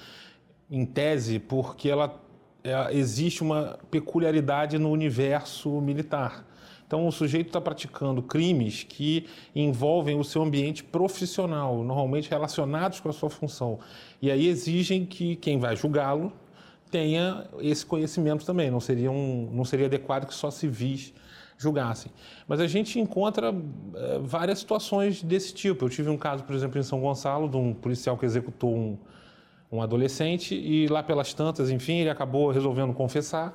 em 0.70 0.85
tese, 0.85 1.38
porque 1.38 1.88
ela, 1.88 2.20
ela 2.62 2.90
é, 2.90 2.97
existe 2.97 3.42
uma 3.42 3.78
peculiaridade 3.90 4.78
no 4.78 4.90
universo 4.90 5.80
militar 5.80 6.44
Então, 6.88 7.07
o 7.07 7.12
sujeito 7.12 7.49
está 7.49 7.61
praticando 7.61 8.23
crimes 8.23 8.83
que 8.83 9.26
envolvem 9.54 10.18
o 10.18 10.25
seu 10.25 10.42
ambiente 10.42 10.83
profissional, 10.83 11.85
normalmente 11.85 12.30
relacionados 12.30 12.99
com 12.99 13.11
a 13.11 13.12
sua 13.12 13.28
função. 13.28 13.78
E 14.23 14.30
aí 14.30 14.49
exigem 14.49 15.04
que 15.04 15.37
quem 15.37 15.59
vai 15.59 15.76
julgá-lo 15.76 16.33
tenha 16.90 17.47
esse 17.61 17.85
conhecimento 17.85 18.47
também. 18.47 18.71
Não 18.71 18.80
seria, 18.80 19.11
um, 19.11 19.50
não 19.52 19.66
seria 19.66 19.85
adequado 19.85 20.26
que 20.26 20.33
só 20.33 20.50
civis 20.50 21.12
julgassem. 21.59 22.11
Mas 22.47 22.59
a 22.59 22.66
gente 22.66 22.99
encontra 22.99 23.54
é, 23.95 24.18
várias 24.21 24.61
situações 24.61 25.23
desse 25.23 25.52
tipo. 25.52 25.85
Eu 25.85 25.90
tive 25.90 26.09
um 26.09 26.16
caso, 26.16 26.42
por 26.45 26.57
exemplo, 26.57 26.80
em 26.80 26.83
São 26.83 27.02
Gonçalo, 27.02 27.50
de 27.50 27.57
um 27.59 27.75
policial 27.75 28.16
que 28.16 28.25
executou 28.25 28.75
um, 28.75 28.99
um 29.71 29.83
adolescente 29.83 30.54
e 30.54 30.87
lá 30.87 31.02
pelas 31.02 31.35
tantas, 31.35 31.68
enfim, 31.68 31.99
ele 31.99 32.09
acabou 32.09 32.50
resolvendo 32.50 32.95
confessar 32.95 33.54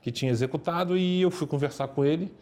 que 0.00 0.12
tinha 0.12 0.30
executado 0.30 0.96
e 0.96 1.22
eu 1.22 1.30
fui 1.32 1.48
conversar 1.48 1.88
com 1.88 2.04
ele. 2.04 2.32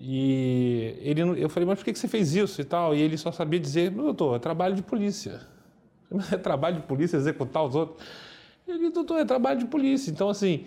E 0.00 0.96
ele, 1.00 1.22
eu 1.42 1.48
falei, 1.48 1.66
mas 1.66 1.78
por 1.78 1.84
que 1.84 1.94
você 1.94 2.08
fez 2.08 2.34
isso 2.34 2.60
e 2.60 2.64
tal? 2.64 2.94
E 2.94 3.00
ele 3.00 3.16
só 3.16 3.32
sabia 3.32 3.58
dizer, 3.58 3.90
doutor, 3.90 4.36
é 4.36 4.38
trabalho 4.38 4.74
de 4.74 4.82
polícia. 4.82 5.40
É 6.30 6.36
trabalho 6.36 6.76
de 6.76 6.82
polícia 6.82 7.16
executar 7.16 7.64
os 7.64 7.74
outros. 7.74 8.06
Ele, 8.68 8.90
doutor, 8.90 9.18
é 9.18 9.24
trabalho 9.24 9.58
de 9.58 9.66
polícia. 9.66 10.10
Então, 10.10 10.28
assim, 10.28 10.66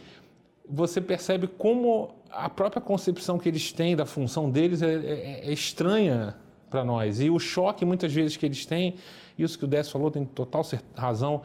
você 0.70 1.00
percebe 1.00 1.48
como 1.48 2.16
a 2.30 2.50
própria 2.50 2.82
concepção 2.82 3.38
que 3.38 3.48
eles 3.48 3.72
têm 3.72 3.96
da 3.96 4.06
função 4.06 4.50
deles 4.50 4.82
é, 4.82 4.94
é, 4.94 5.50
é 5.50 5.54
estranha 5.54 6.36
para 6.70 6.84
nós. 6.84 7.22
E 7.22 7.30
o 7.30 7.40
choque, 7.40 7.86
muitas 7.86 8.14
vezes, 8.14 8.36
que 8.36 8.46
eles 8.46 8.66
têm, 8.66 8.96
isso 9.38 9.58
que 9.58 9.66
o 9.66 9.68
Décio 9.68 9.94
falou, 9.94 10.12
tem 10.12 10.26
total 10.26 10.66
razão, 10.96 11.42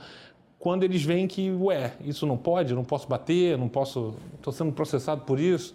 quando 0.58 0.84
eles 0.84 1.02
veem 1.02 1.26
que, 1.26 1.50
ué, 1.50 1.94
isso 2.04 2.26
não 2.26 2.36
pode, 2.36 2.74
não 2.74 2.84
posso 2.84 3.08
bater, 3.08 3.58
não 3.58 3.68
posso, 3.68 4.14
estou 4.34 4.52
sendo 4.52 4.72
processado 4.72 5.22
por 5.22 5.40
isso. 5.40 5.74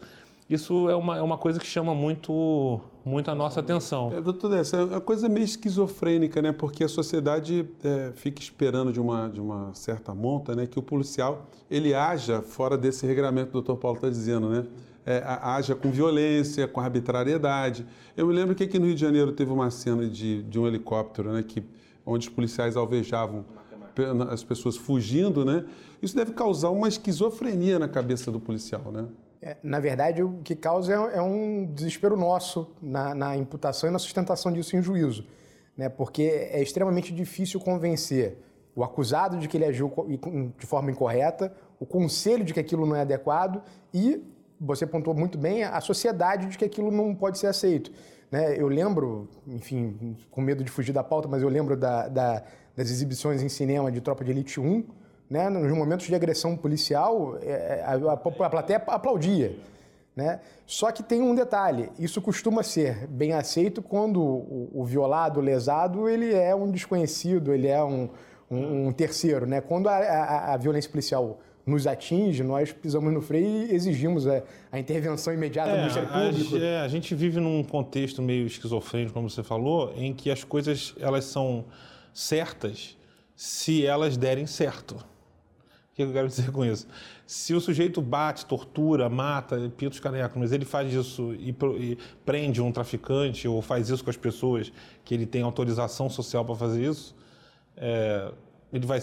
Isso 0.50 0.90
é 0.90 0.96
uma, 0.96 1.18
é 1.18 1.22
uma 1.22 1.38
coisa 1.38 1.60
que 1.60 1.66
chama 1.66 1.94
muito, 1.94 2.80
muito 3.04 3.30
a 3.30 3.36
nossa 3.36 3.60
atenção. 3.60 4.14
É, 4.14 4.22
doutor 4.22 4.50
Décio, 4.50 4.80
é 4.80 4.84
uma 4.86 5.02
coisa 5.02 5.28
meio 5.28 5.44
esquizofrênica, 5.44 6.42
né? 6.42 6.54
Porque 6.54 6.86
a 6.86 6.88
sociedade 6.88 7.68
é, 7.84 8.14
fica 8.16 8.42
esperando 8.42 8.94
de 8.94 9.00
uma, 9.00 9.28
de 9.28 9.42
uma 9.42 9.74
certa 9.74 10.16
monta, 10.16 10.56
né? 10.56 10.66
Que 10.66 10.80
o 10.80 10.82
policial, 10.82 11.48
ele 11.70 11.94
haja 11.94 12.42
fora 12.42 12.78
desse 12.78 13.06
regramento 13.06 13.52
que 13.52 13.58
o 13.58 13.62
doutor 13.62 13.76
Paulo 13.76 13.98
está 13.98 14.10
dizendo, 14.10 14.48
né? 14.48 14.66
É, 15.06 15.22
haja 15.26 15.76
com 15.76 15.92
violência, 15.92 16.66
com 16.66 16.80
arbitrariedade. 16.80 17.86
Eu 18.16 18.28
me 18.28 18.34
lembro 18.34 18.56
que 18.56 18.64
aqui 18.64 18.80
no 18.80 18.86
Rio 18.86 18.96
de 18.96 19.02
Janeiro 19.02 19.34
teve 19.34 19.52
uma 19.52 19.70
cena 19.70 20.08
de, 20.08 20.44
de 20.44 20.58
um 20.58 20.66
helicóptero, 20.66 21.34
né? 21.34 21.44
Que, 21.44 21.62
onde 22.06 22.30
os 22.30 22.34
policiais 22.34 22.78
alvejavam 22.78 23.44
as 24.30 24.44
pessoas 24.44 24.78
fugindo, 24.78 25.44
né? 25.44 25.66
Isso 26.02 26.16
deve 26.16 26.32
causar 26.32 26.70
uma 26.70 26.88
esquizofrenia 26.88 27.80
na 27.80 27.90
cabeça 27.90 28.32
do 28.32 28.40
policial, 28.40 28.92
né? 28.94 29.08
É, 29.48 29.56
na 29.64 29.80
verdade, 29.80 30.22
o 30.22 30.42
que 30.44 30.54
causa 30.54 30.92
é, 30.92 31.18
é 31.20 31.22
um 31.22 31.66
desespero 31.74 32.18
nosso 32.18 32.70
na, 32.82 33.16
na, 33.16 33.38
imputação 33.38 33.90
e 33.90 33.94
na 33.94 33.98
sustentação 33.98 34.52
disso 34.52 34.76
em 34.76 34.82
juízo, 34.82 35.26
né? 35.78 35.88
Porque 35.88 36.24
é 36.52 36.62
extremamente 36.62 37.14
difícil 37.14 37.58
convencer 37.62 38.44
o 38.76 38.84
acusado 38.84 39.38
de 39.38 39.48
que 39.48 39.56
ele 39.56 39.64
agiu 39.64 39.90
de 40.60 40.66
forma 40.66 40.92
incorreta, 40.92 41.56
o 41.80 41.86
conselho 41.86 42.44
de 42.44 42.54
que 42.54 42.60
aquilo 42.60 42.86
não 42.86 42.94
é 42.94 43.02
adequado 43.02 43.64
e, 43.94 44.22
você 44.60 44.86
pontuou 44.86 45.16
muito 45.16 45.38
bem, 45.38 45.64
a 45.64 45.80
sociedade 45.80 46.48
de 46.48 46.58
que 46.58 46.66
aquilo 46.66 46.92
não 46.92 47.16
pode 47.16 47.38
ser 47.38 47.48
aceito. 47.48 47.90
Né? 48.30 48.60
Eu 48.60 48.68
lembro, 48.68 49.30
enfim, 49.48 50.18
com 50.30 50.42
medo 50.42 50.62
de 50.62 50.70
fugir 50.70 50.92
da 50.92 51.06
pauta, 51.06 51.26
mas 51.26 51.42
eu 51.42 51.48
lembro 51.48 51.78
da, 51.78 52.10
da 52.10 52.44
das 52.78 52.92
exibições 52.92 53.42
em 53.42 53.50
cinema 53.50 53.92
de 53.92 54.00
Tropa 54.00 54.24
de 54.24 54.30
Elite 54.30 54.60
1, 54.60 54.84
né, 55.30 55.50
nos 55.50 55.72
momentos 55.76 56.08
de 56.08 56.16
agressão 56.16 56.56
policial, 56.56 57.38
é, 57.42 57.84
a, 57.86 57.94
a, 57.94 58.14
a 58.14 58.50
plateia 58.50 58.82
aplaudia. 58.88 59.58
Né? 60.18 60.40
Só 60.66 60.92
que 60.92 61.04
tem 61.04 61.22
um 61.22 61.36
detalhe, 61.36 61.92
isso 62.00 62.20
costuma 62.22 62.64
ser 62.64 63.06
bem 63.08 63.34
aceito 63.34 63.84
quando 63.84 64.20
o, 64.20 64.72
o 64.74 64.84
violado, 64.84 65.40
o 65.40 65.44
lesado, 65.44 66.10
ele 66.10 66.34
é 66.34 66.56
um 66.56 66.72
desconhecido, 66.72 67.54
ele 67.54 67.68
é 67.68 67.84
um, 67.84 68.10
um, 68.50 68.88
um 68.88 68.92
terceiro. 68.92 69.46
Né? 69.46 69.62
Quando 69.62 69.88
a, 69.88 69.96
a, 69.96 70.54
a, 70.54 70.58
violência 70.58 70.90
policial 70.90 71.40
nos 71.64 71.86
atinge, 71.86 72.42
nós 72.42 72.72
pisamos 72.72 73.14
no 73.14 73.22
freio 73.22 73.68
e 73.68 73.76
exigimos 73.76 74.26
a, 74.26 74.42
a 74.72 74.80
intervenção 74.80 75.32
imediata 75.32 75.70
é, 75.70 75.74
do 75.74 75.78
Ministério 75.82 76.10
Público. 76.10 76.56
A, 76.56 76.60
é, 76.60 76.80
a 76.80 76.88
gente 76.88 77.14
vive 77.14 77.40
num 77.40 77.64
contexto 77.64 78.20
meio 78.20 78.48
esquizofrênico, 78.48 79.14
como 79.14 79.30
você 79.30 79.44
falou, 79.44 79.94
em 79.96 80.16
que 80.16 80.32
as 80.32 80.44
coisas 80.44 80.96
elas 81.00 81.26
são 81.26 81.66
certas 82.12 82.98
se 83.36 83.86
elas 83.86 84.18
derem 84.18 84.48
certo. 84.48 84.98
Que 85.98 86.04
eu 86.04 86.14
quero 86.14 86.28
dizer 86.28 86.52
com 86.52 86.64
isso? 86.64 86.88
Se 87.26 87.56
o 87.56 87.60
sujeito 87.60 88.04
bate, 88.04 88.46
tortura, 88.46 89.10
mata, 89.10 89.58
pinta 89.76 89.94
os 89.94 90.00
canecos, 90.00 90.38
mas 90.38 90.52
ele 90.52 90.64
faz 90.64 90.94
isso 90.94 91.34
e, 91.34 91.50
e, 91.50 91.98
prende 92.24 92.62
um 92.62 92.72
traficante 92.72 93.48
ou 93.48 93.64
faz 93.64 93.90
isso 93.90 94.04
com 94.04 94.12
as 94.12 94.16
pessoas 94.16 94.72
que 95.04 95.16
ele 95.16 95.26
tem 95.26 95.42
autorização 95.42 96.08
social 96.08 96.46
para 96.46 96.54
fazer 96.54 96.88
isso, 96.88 97.16
é, 97.76 98.32
ele 98.72 98.86
vai, 98.86 99.02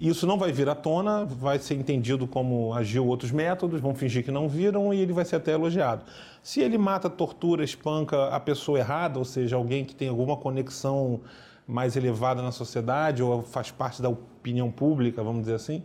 isso 0.00 0.28
não 0.28 0.38
vai 0.38 0.52
vir 0.52 0.68
à 0.68 0.76
tona, 0.76 1.24
vai 1.24 1.58
ser 1.58 1.74
entendido 1.74 2.24
como 2.24 2.72
agiu 2.72 3.04
outros 3.04 3.32
métodos, 3.32 3.80
vão 3.80 3.92
fingir 3.92 4.22
que 4.22 4.30
não 4.30 4.48
viram 4.48 4.94
e 4.94 5.00
ele 5.00 5.12
vai 5.12 5.24
ser 5.24 5.34
até 5.34 5.50
elogiado. 5.50 6.04
Se 6.40 6.60
ele 6.60 6.78
mata, 6.78 7.10
tortura, 7.10 7.64
espanca 7.64 8.28
a 8.28 8.38
pessoa 8.38 8.78
errada, 8.78 9.18
ou 9.18 9.24
seja, 9.24 9.56
alguém 9.56 9.84
que 9.84 9.92
tem 9.92 10.08
alguma 10.08 10.36
conexão 10.36 11.20
mais 11.66 11.96
elevada 11.96 12.40
na 12.42 12.52
sociedade 12.52 13.24
ou 13.24 13.42
faz 13.42 13.72
parte 13.72 14.00
da 14.00 14.08
opinião 14.08 14.70
pública, 14.70 15.20
vamos 15.20 15.40
dizer 15.40 15.54
assim, 15.56 15.82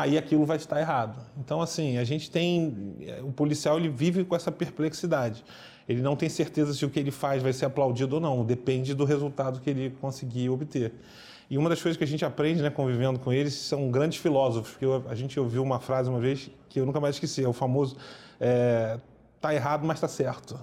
aí 0.00 0.18
aquilo 0.18 0.44
vai 0.44 0.56
estar 0.56 0.80
errado. 0.80 1.18
Então, 1.38 1.60
assim, 1.60 1.98
a 1.98 2.04
gente 2.04 2.30
tem. 2.30 2.96
O 3.22 3.32
policial 3.32 3.78
ele 3.78 3.88
vive 3.88 4.24
com 4.24 4.34
essa 4.34 4.50
perplexidade. 4.50 5.44
Ele 5.88 6.00
não 6.00 6.14
tem 6.14 6.28
certeza 6.28 6.72
se 6.72 6.84
o 6.86 6.90
que 6.90 6.98
ele 6.98 7.10
faz 7.10 7.42
vai 7.42 7.52
ser 7.52 7.66
aplaudido 7.66 8.16
ou 8.16 8.20
não, 8.20 8.44
depende 8.44 8.94
do 8.94 9.04
resultado 9.04 9.60
que 9.60 9.68
ele 9.68 9.90
conseguir 10.00 10.48
obter. 10.48 10.92
E 11.50 11.58
uma 11.58 11.68
das 11.68 11.82
coisas 11.82 11.98
que 11.98 12.04
a 12.04 12.06
gente 12.06 12.24
aprende, 12.24 12.62
né, 12.62 12.70
convivendo 12.70 13.18
com 13.18 13.32
eles, 13.32 13.54
são 13.54 13.90
grandes 13.90 14.18
filósofos. 14.18 14.70
Porque 14.72 14.86
a 15.08 15.14
gente 15.14 15.38
ouviu 15.38 15.62
uma 15.62 15.80
frase 15.80 16.08
uma 16.08 16.20
vez 16.20 16.50
que 16.68 16.80
eu 16.80 16.86
nunca 16.86 17.00
mais 17.00 17.16
esqueci, 17.16 17.44
é 17.44 17.48
o 17.48 17.52
famoso 17.52 17.96
é, 18.40 18.98
tá 19.40 19.54
errado, 19.54 19.84
mas 19.84 19.98
está 19.98 20.08
certo. 20.08 20.58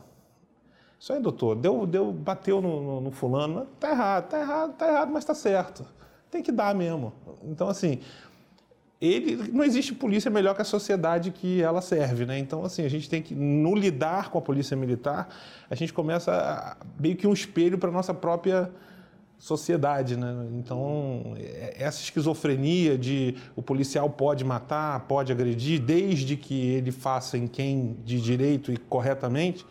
Isso 0.99 1.13
aí, 1.13 1.21
doutor, 1.21 1.55
deu, 1.55 1.85
deu, 1.85 2.11
bateu 2.11 2.59
no, 2.61 2.81
no, 2.81 3.01
no 3.01 3.11
fulano, 3.11 3.67
tá 3.79 3.91
errado, 3.91 4.29
tá 4.29 4.39
errado, 4.39 4.73
tá 4.73 4.87
errado, 4.87 5.11
mas 5.11 5.23
tá 5.23 5.33
certo. 5.33 5.85
Tem 6.29 6.43
que 6.43 6.51
dar 6.51 6.75
mesmo. 6.75 7.13
Então, 7.43 7.69
assim, 7.69 7.99
ele 9.01 9.49
não 9.53 9.63
existe 9.63 9.93
polícia 9.93 10.29
melhor 10.29 10.53
que 10.53 10.61
a 10.61 10.65
sociedade 10.65 11.31
que 11.31 11.61
ela 11.61 11.81
serve, 11.81 12.25
né? 12.25 12.37
Então, 12.37 12.65
assim, 12.65 12.83
a 12.83 12.89
gente 12.89 13.09
tem 13.09 13.21
que, 13.21 13.33
no 13.33 13.73
lidar 13.73 14.29
com 14.29 14.37
a 14.37 14.41
polícia 14.41 14.75
militar, 14.75 15.29
a 15.69 15.75
gente 15.75 15.93
começa 15.93 16.31
a, 16.33 16.77
meio 16.99 17.15
que 17.15 17.25
um 17.25 17.31
espelho 17.31 17.77
para 17.77 17.89
a 17.89 17.93
nossa 17.93 18.13
própria 18.13 18.69
sociedade, 19.37 20.17
né? 20.17 20.35
Então, 20.51 21.33
é, 21.37 21.75
essa 21.79 22.01
esquizofrenia 22.01 22.97
de 22.97 23.35
o 23.55 23.61
policial 23.61 24.09
pode 24.09 24.43
matar, 24.43 24.99
pode 25.07 25.31
agredir, 25.31 25.79
desde 25.79 26.35
que 26.35 26.59
ele 26.71 26.91
faça 26.91 27.37
em 27.37 27.47
quem 27.47 27.95
de 28.03 28.19
direito 28.19 28.69
e 28.69 28.75
corretamente, 28.75 29.65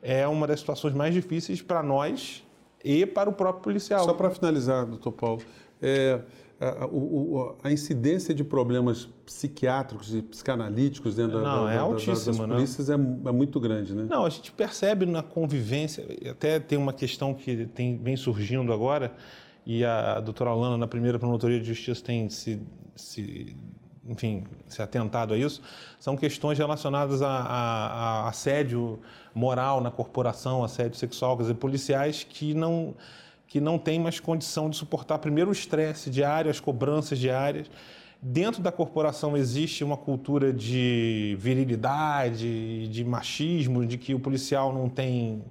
é 0.00 0.26
uma 0.28 0.46
das 0.46 0.60
situações 0.60 0.94
mais 0.94 1.12
difíceis 1.12 1.60
para 1.60 1.82
nós 1.82 2.44
e 2.84 3.04
para 3.04 3.28
o 3.28 3.32
próprio 3.32 3.64
policial. 3.64 4.04
Só 4.04 4.14
para 4.14 4.30
finalizar, 4.30 4.86
doutor 4.86 5.10
Paulo, 5.10 5.42
é, 5.82 6.20
a, 6.60 6.84
a, 6.84 7.68
a, 7.68 7.72
incidência 7.72 8.34
de 8.34 8.42
problemas 8.42 9.08
psiquiátricos 9.24 10.14
e 10.14 10.22
psicanalíticos 10.22 11.14
dentro 11.14 11.40
não, 11.40 11.66
da, 11.66 11.72
é 11.72 11.76
da, 11.76 11.82
altíssima, 11.82 12.46
das 12.46 12.56
polícias 12.56 12.90
é, 12.90 12.94
é, 12.94 12.96
muito 12.96 13.60
grande, 13.60 13.94
né? 13.94 14.06
Não, 14.10 14.24
a 14.24 14.30
gente 14.30 14.50
percebe 14.50 15.06
na 15.06 15.22
convivência, 15.22 16.04
até 16.28 16.58
tem 16.58 16.76
uma 16.76 16.92
questão 16.92 17.32
que 17.32 17.66
tem, 17.66 17.96
vem 17.96 18.16
surgindo 18.16 18.72
agora, 18.72 19.14
e 19.64 19.84
a 19.84 20.18
doutora 20.18 20.50
Alana, 20.50 20.76
na 20.76 20.88
primeira 20.88 21.18
promotoria 21.18 21.60
de 21.60 21.66
justiça, 21.66 22.02
tem 22.02 22.28
se, 22.28 22.60
se 22.96 23.54
enfim, 24.08 24.44
se 24.66 24.82
atentado 24.82 25.34
a 25.34 25.36
isso, 25.36 25.60
são 26.00 26.16
questões 26.16 26.58
relacionadas 26.58 27.22
a, 27.22 27.28
a, 27.28 27.86
a 28.24 28.28
assédio 28.28 28.98
moral 29.34 29.80
na 29.80 29.90
corporação, 29.90 30.64
assédio 30.64 30.98
sexual, 30.98 31.36
quer 31.36 31.42
dizer, 31.42 31.54
policiais 31.54 32.24
que 32.24 32.54
não, 32.54 32.96
que 33.48 33.60
não 33.60 33.78
têm 33.78 33.98
mais 33.98 34.20
condição 34.20 34.70
de 34.70 34.76
suportar 34.76 35.18
primeiro 35.18 35.50
o 35.50 35.52
estresse 35.52 36.10
diário, 36.10 36.50
as 36.50 36.60
cobranças 36.60 37.18
diárias. 37.18 37.68
Dentro 38.20 38.62
da 38.62 38.70
corporação 38.70 39.36
existe 39.36 39.82
uma 39.82 39.96
cultura 39.96 40.52
de 40.52 41.36
virilidade, 41.40 42.86
de 42.88 43.04
machismo, 43.04 43.86
de 43.86 43.96
que 43.96 44.14
o 44.14 44.20
policial 44.20 44.72
não 44.72 44.88
tem 44.88 45.42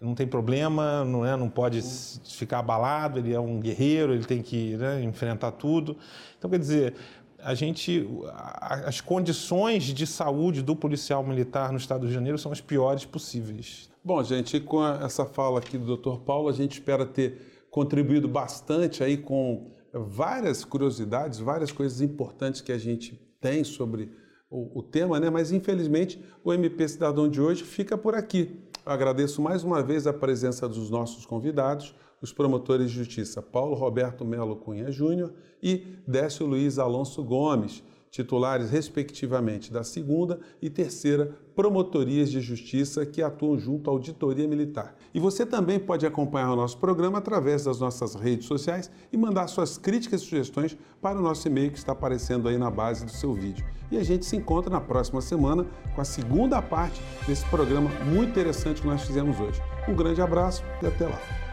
não 0.00 0.14
tem 0.14 0.26
problema, 0.26 1.04
não, 1.04 1.26
é, 1.26 1.36
não 1.36 1.50
pode 1.50 1.82
ficar 2.24 2.60
abalado, 2.60 3.18
ele 3.18 3.34
é 3.34 3.38
um 3.38 3.60
guerreiro, 3.60 4.14
ele 4.14 4.24
tem 4.24 4.40
que 4.40 4.74
né, 4.78 5.02
enfrentar 5.02 5.52
tudo. 5.52 5.94
Então, 6.38 6.50
quer 6.50 6.58
dizer, 6.58 6.94
a 7.38 7.54
gente, 7.54 8.08
as 8.32 9.02
condições 9.02 9.84
de 9.84 10.06
saúde 10.06 10.62
do 10.62 10.74
policial 10.74 11.22
militar 11.22 11.70
no 11.70 11.76
Estado 11.76 12.00
do 12.00 12.04
Rio 12.04 12.12
de 12.12 12.14
Janeiro 12.14 12.38
são 12.38 12.50
as 12.50 12.62
piores 12.62 13.04
possíveis. 13.04 13.89
Bom, 14.02 14.22
gente, 14.24 14.58
com 14.60 14.82
essa 14.82 15.26
fala 15.26 15.58
aqui 15.58 15.76
do 15.76 15.94
Dr. 15.94 16.20
Paulo, 16.20 16.48
a 16.48 16.52
gente 16.52 16.72
espera 16.72 17.04
ter 17.04 17.66
contribuído 17.70 18.26
bastante 18.26 19.04
aí 19.04 19.18
com 19.18 19.72
várias 19.92 20.64
curiosidades, 20.64 21.38
várias 21.38 21.70
coisas 21.70 22.00
importantes 22.00 22.62
que 22.62 22.72
a 22.72 22.78
gente 22.78 23.20
tem 23.38 23.62
sobre 23.62 24.10
o, 24.50 24.78
o 24.78 24.82
tema, 24.82 25.20
né? 25.20 25.28
Mas 25.28 25.52
infelizmente 25.52 26.18
o 26.42 26.50
MP 26.50 26.88
Cidadão 26.88 27.28
de 27.28 27.42
hoje 27.42 27.62
fica 27.62 27.98
por 27.98 28.14
aqui. 28.14 28.58
Eu 28.86 28.92
agradeço 28.92 29.42
mais 29.42 29.62
uma 29.62 29.82
vez 29.82 30.06
a 30.06 30.14
presença 30.14 30.66
dos 30.66 30.88
nossos 30.88 31.26
convidados, 31.26 31.94
os 32.22 32.32
promotores 32.32 32.90
de 32.90 32.96
justiça 32.96 33.42
Paulo 33.42 33.74
Roberto 33.74 34.24
Melo 34.24 34.56
Cunha 34.56 34.90
Júnior 34.90 35.30
e 35.62 35.84
Décio 36.08 36.46
Luiz 36.46 36.78
Alonso 36.78 37.22
Gomes 37.22 37.82
titulares, 38.10 38.70
respectivamente, 38.70 39.72
da 39.72 39.84
segunda 39.84 40.40
e 40.60 40.68
terceira 40.68 41.34
promotorias 41.60 42.30
de 42.30 42.40
justiça 42.40 43.04
que 43.04 43.20
atuam 43.20 43.58
junto 43.58 43.90
à 43.90 43.92
Auditoria 43.92 44.48
Militar. 44.48 44.94
E 45.12 45.20
você 45.20 45.44
também 45.44 45.78
pode 45.78 46.06
acompanhar 46.06 46.50
o 46.50 46.56
nosso 46.56 46.78
programa 46.78 47.18
através 47.18 47.64
das 47.64 47.78
nossas 47.78 48.14
redes 48.14 48.46
sociais 48.46 48.90
e 49.12 49.16
mandar 49.18 49.46
suas 49.46 49.76
críticas 49.76 50.22
e 50.22 50.24
sugestões 50.24 50.74
para 51.02 51.18
o 51.18 51.22
nosso 51.22 51.46
e-mail 51.46 51.70
que 51.70 51.76
está 51.76 51.92
aparecendo 51.92 52.48
aí 52.48 52.56
na 52.56 52.70
base 52.70 53.04
do 53.04 53.10
seu 53.10 53.34
vídeo. 53.34 53.62
E 53.90 53.98
a 53.98 54.02
gente 54.02 54.24
se 54.24 54.36
encontra 54.36 54.70
na 54.70 54.80
próxima 54.80 55.20
semana 55.20 55.66
com 55.94 56.00
a 56.00 56.04
segunda 56.04 56.62
parte 56.62 56.98
desse 57.26 57.44
programa 57.50 57.90
muito 58.06 58.30
interessante 58.30 58.80
que 58.80 58.86
nós 58.86 59.02
fizemos 59.02 59.38
hoje. 59.38 59.60
Um 59.86 59.94
grande 59.94 60.22
abraço 60.22 60.64
e 60.82 60.86
até 60.86 61.04
lá. 61.04 61.49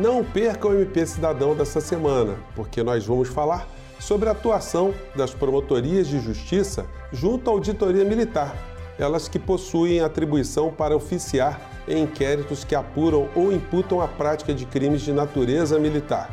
Não 0.00 0.24
perca 0.24 0.66
o 0.66 0.72
MP 0.72 1.04
Cidadão 1.04 1.54
dessa 1.54 1.78
semana, 1.78 2.34
porque 2.56 2.82
nós 2.82 3.04
vamos 3.04 3.28
falar 3.28 3.68
sobre 3.98 4.30
a 4.30 4.32
atuação 4.32 4.94
das 5.14 5.34
promotorias 5.34 6.08
de 6.08 6.18
justiça 6.20 6.86
junto 7.12 7.50
à 7.50 7.52
auditoria 7.52 8.02
militar, 8.02 8.56
elas 8.98 9.28
que 9.28 9.38
possuem 9.38 10.00
atribuição 10.00 10.72
para 10.72 10.96
oficiar 10.96 11.60
em 11.86 12.04
inquéritos 12.04 12.64
que 12.64 12.74
apuram 12.74 13.28
ou 13.36 13.52
imputam 13.52 14.00
a 14.00 14.08
prática 14.08 14.54
de 14.54 14.64
crimes 14.64 15.02
de 15.02 15.12
natureza 15.12 15.78
militar. 15.78 16.30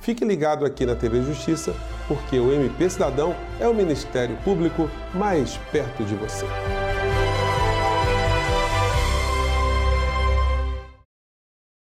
Fique 0.00 0.24
ligado 0.24 0.64
aqui 0.64 0.86
na 0.86 0.94
TV 0.94 1.20
Justiça, 1.20 1.74
porque 2.06 2.38
o 2.38 2.52
MP 2.52 2.90
Cidadão 2.90 3.34
é 3.58 3.66
o 3.66 3.74
Ministério 3.74 4.36
Público 4.44 4.88
mais 5.12 5.56
perto 5.72 6.04
de 6.04 6.14
você. 6.14 6.46